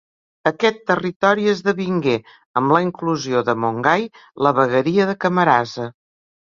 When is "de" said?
3.53-3.59, 5.15-5.21